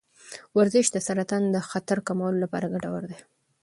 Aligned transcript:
ورزش 0.57 0.85
د 0.91 0.97
سرطان 1.07 1.43
د 1.51 1.57
خطر 1.69 1.97
کمولو 2.07 2.37
لپاره 2.43 2.71
ګټور 2.73 3.03
دی. 3.09 3.19